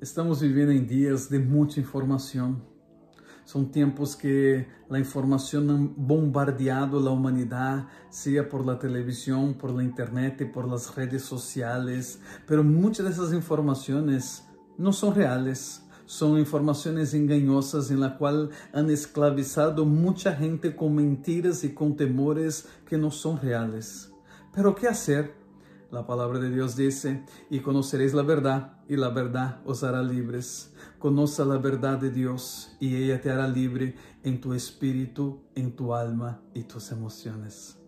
Estamos 0.00 0.40
viviendo 0.40 0.70
en 0.70 0.86
días 0.86 1.28
de 1.28 1.40
mucha 1.40 1.80
información. 1.80 2.62
Son 3.44 3.72
tiempos 3.72 4.14
que 4.14 4.68
la 4.88 5.00
información 5.00 5.70
ha 5.70 5.92
bombardeado 5.96 7.00
la 7.00 7.10
humanidad, 7.10 7.88
sea 8.08 8.48
por 8.48 8.64
la 8.64 8.78
televisión, 8.78 9.54
por 9.54 9.72
la 9.72 9.82
internet 9.82 10.40
y 10.42 10.44
por 10.44 10.68
las 10.68 10.94
redes 10.94 11.22
sociales, 11.22 12.20
pero 12.46 12.62
muchas 12.62 13.06
de 13.06 13.12
esas 13.12 13.32
informaciones 13.32 14.44
no 14.76 14.92
son 14.92 15.16
reales. 15.16 15.82
Son 16.06 16.38
informaciones 16.38 17.12
engañosas 17.12 17.90
en 17.90 17.98
la 17.98 18.16
cual 18.16 18.50
han 18.72 18.90
esclavizado 18.90 19.84
mucha 19.84 20.32
gente 20.32 20.76
con 20.76 20.94
mentiras 20.94 21.64
y 21.64 21.74
con 21.74 21.96
temores 21.96 22.68
que 22.86 22.96
no 22.96 23.10
son 23.10 23.40
reales. 23.40 24.12
Pero 24.54 24.76
¿qué 24.76 24.86
hacer? 24.86 25.34
La 25.90 26.06
palabra 26.06 26.38
de 26.38 26.50
Dios 26.50 26.76
dice, 26.76 27.24
y 27.48 27.60
conoceréis 27.60 28.12
la 28.12 28.22
verdad, 28.22 28.76
y 28.88 28.96
la 28.96 29.08
verdad 29.08 29.62
os 29.64 29.82
hará 29.84 30.02
libres. 30.02 30.74
Conoce 30.98 31.42
la 31.46 31.56
verdad 31.56 31.96
de 31.96 32.10
Dios, 32.10 32.76
y 32.78 32.96
ella 32.96 33.22
te 33.22 33.30
hará 33.30 33.48
libre 33.48 33.94
en 34.22 34.38
tu 34.38 34.52
espíritu, 34.52 35.40
en 35.54 35.74
tu 35.74 35.94
alma 35.94 36.42
y 36.52 36.64
tus 36.64 36.92
emociones. 36.92 37.78